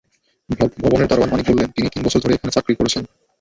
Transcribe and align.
ভবনের 0.81 1.09
দারোয়ান 1.09 1.29
মানিক 1.31 1.45
বললেন, 1.49 1.69
তিনি 1.75 1.87
তিন 1.93 2.01
বছর 2.03 2.21
ধরে 2.23 2.35
এখানে 2.35 2.55
চাকরি 2.55 2.73
করছেন। 2.75 3.03